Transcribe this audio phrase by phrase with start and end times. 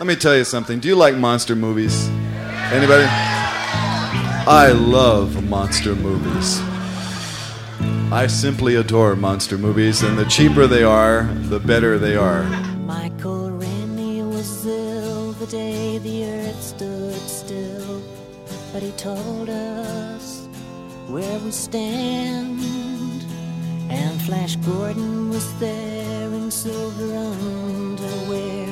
[0.00, 0.80] Let me tell you something.
[0.80, 2.08] Do you like monster movies?
[2.72, 3.04] Anybody?
[3.04, 6.58] I love monster movies.
[8.10, 12.44] I simply adore monster movies, and the cheaper they are, the better they are.
[12.78, 18.02] Michael Rennie was ill the day the earth stood still,
[18.72, 20.48] but he told us
[21.08, 22.58] where we stand.
[23.90, 28.69] And Flash Gordon was there in silver underwear.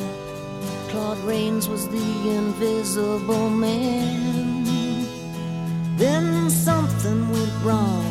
[0.98, 4.64] Claude Rains was the invisible man.
[5.96, 8.04] Then something went wrong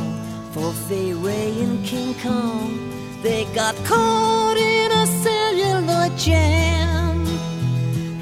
[0.53, 2.79] for Fay Ray and King Kong.
[3.21, 7.25] They got caught in a celluloid jam.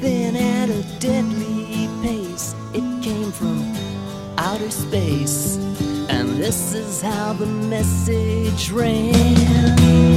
[0.01, 3.71] Then at a deadly pace, it came from
[4.39, 5.57] outer space.
[6.09, 10.14] And this is how the message ran.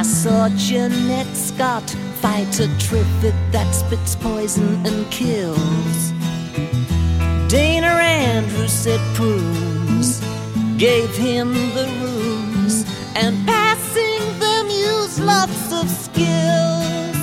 [0.00, 1.90] I saw Jeanette Scott
[2.22, 6.12] fight a trivet that spits poison and kills.
[7.50, 10.20] Dana Andrews said prunes
[10.78, 17.18] gave him the rooms and passing them used lots of skills.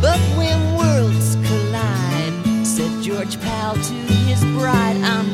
[0.00, 3.94] But when worlds collide, said George Powell to
[4.24, 5.29] his bride, I'm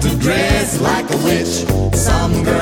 [0.00, 1.66] to dress like a witch.
[1.94, 2.59] Some girls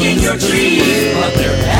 [0.00, 1.79] picking your dreams, but they're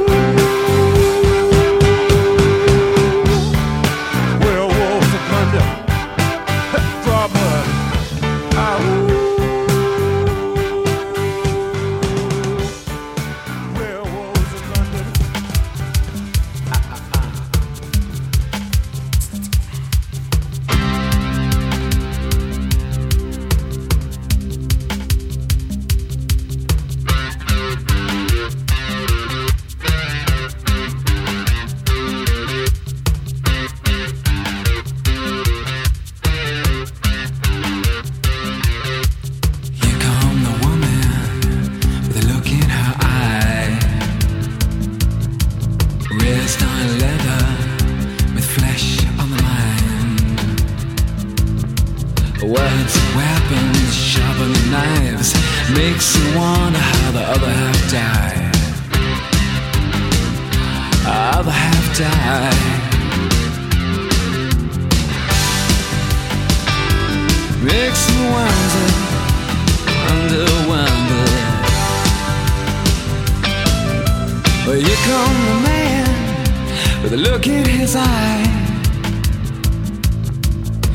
[77.67, 78.45] his eye.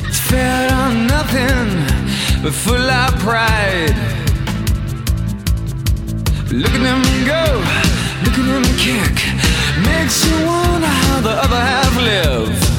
[0.05, 1.67] He's fed on nothing
[2.43, 3.95] but full of pride.
[6.51, 7.43] Look at him go,
[8.23, 9.15] look at him kick.
[9.85, 12.77] Makes you wonder how the other half live.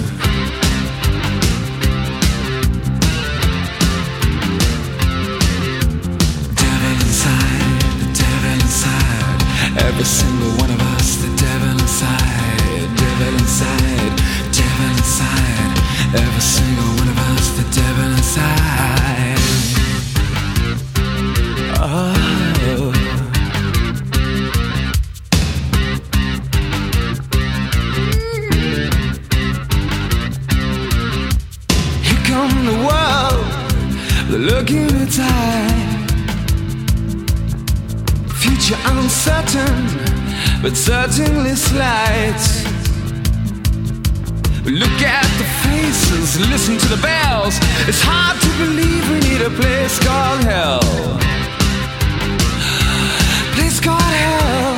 [6.56, 9.40] devil inside, the devil inside.
[9.86, 12.57] Every single one of us, the devil inside,
[13.60, 14.14] inside,
[14.52, 15.78] devil inside.
[16.14, 19.38] Every single one of us, the devil inside.
[21.80, 22.14] Oh.
[32.04, 33.46] Here come the world,
[34.30, 35.96] the look in its eye.
[38.36, 39.74] Future uncertain,
[40.62, 42.67] but certainly slight.
[44.68, 47.56] Look at the faces, listen to the bells.
[47.88, 50.84] It's hard to believe we need a place called hell.
[53.56, 54.76] Place called hell.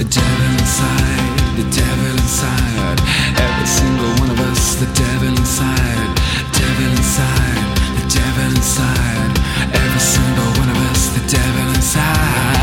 [0.00, 2.98] The devil inside, the devil inside.
[3.36, 6.08] Every single one of us, the devil inside,
[6.56, 7.60] devil inside,
[7.92, 9.32] the devil inside.
[9.76, 12.57] Every single one of us, the devil inside.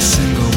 [0.00, 0.51] Single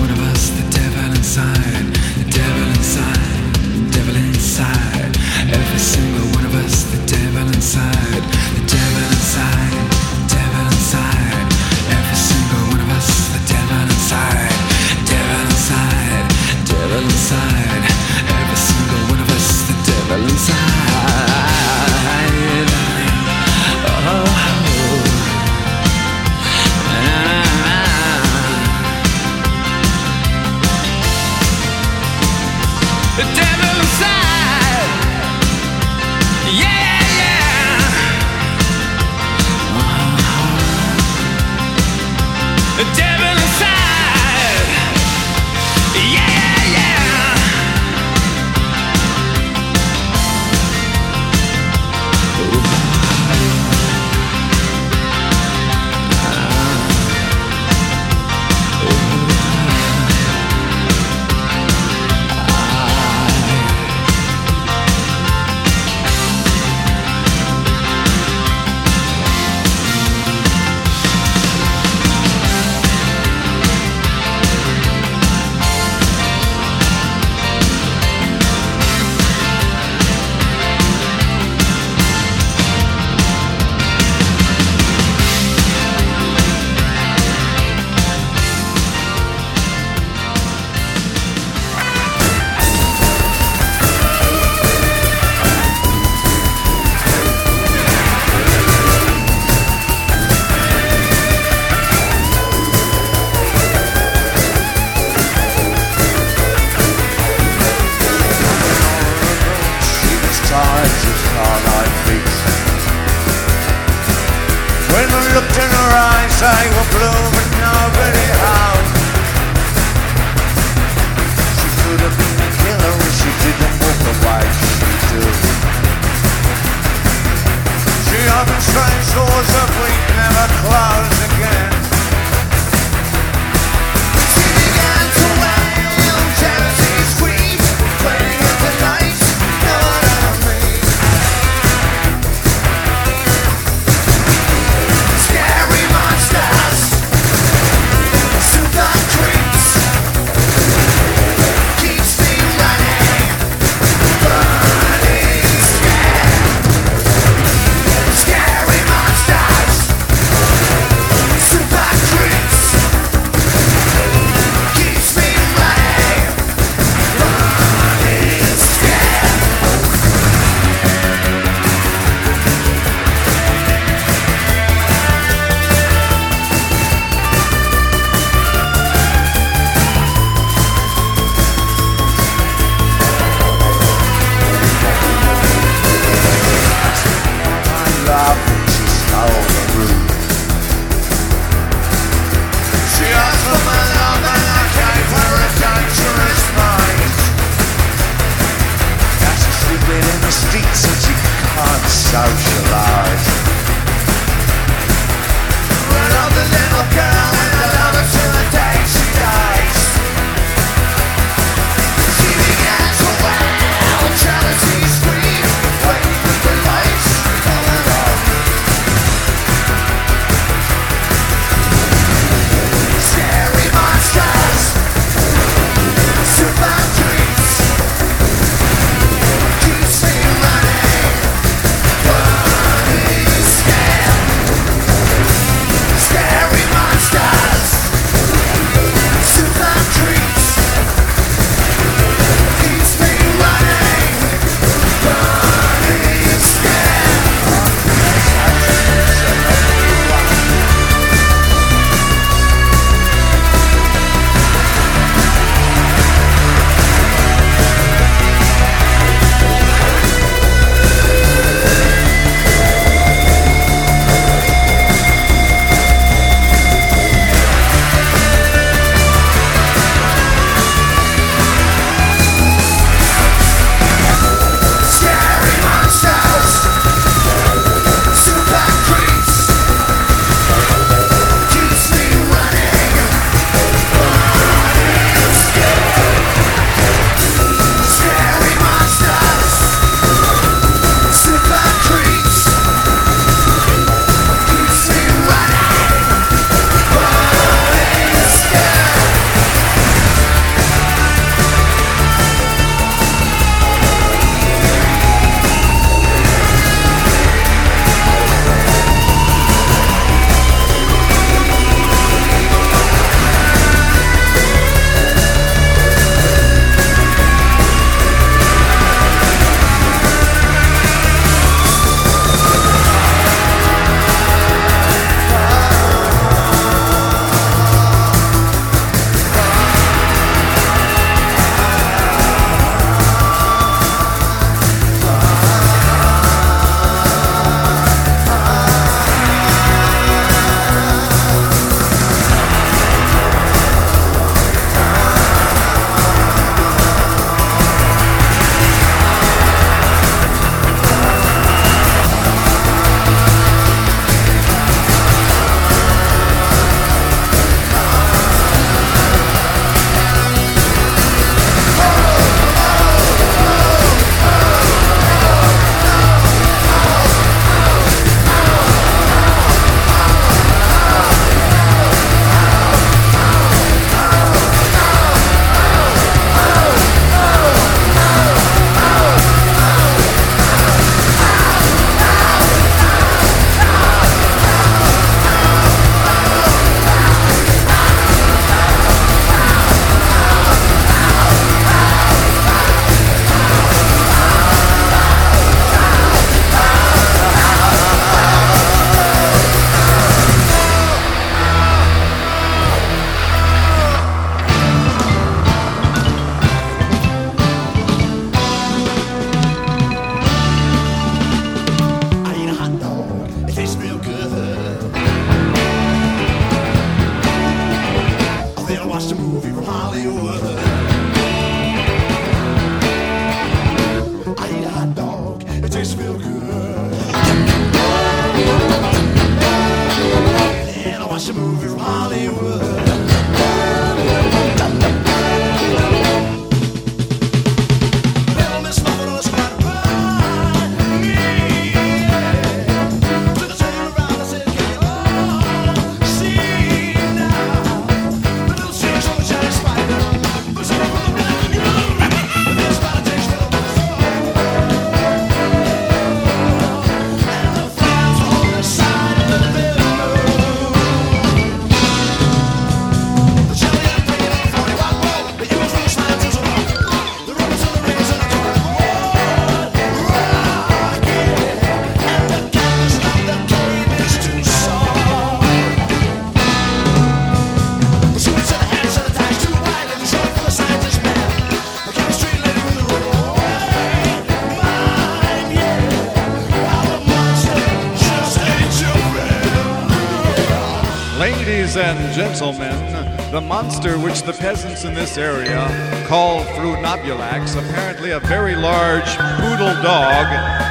[491.75, 495.67] Ladies and gentlemen, The monster which the peasants in this area
[496.07, 500.25] call Frunobulax, apparently a very large poodle dog,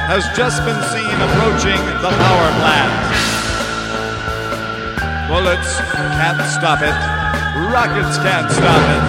[0.09, 2.89] has just been seen approaching the power plant.
[5.29, 5.77] Bullets
[6.17, 6.97] can't stop it.
[7.69, 9.03] Rockets can't stop it.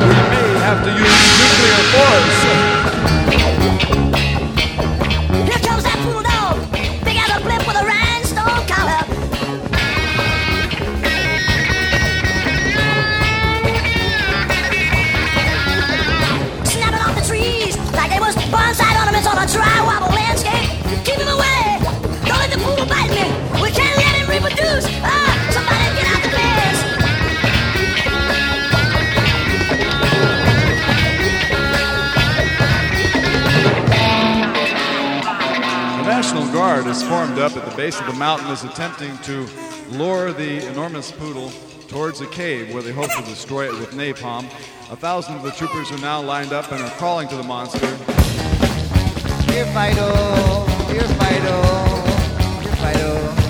[0.00, 3.21] We may have to use nuclear force.
[25.04, 25.58] Ah,
[35.98, 39.46] the National Guard is formed up at the base of the mountain, is attempting to
[39.90, 41.50] lure the enormous poodle
[41.88, 44.46] towards a cave where they hope to destroy it with napalm.
[44.90, 48.11] A thousand of the troopers are now lined up and are crawling to the monster.
[49.52, 50.64] Here, Fido.
[50.88, 51.62] Here, Fido.
[52.62, 53.41] Here, Fido.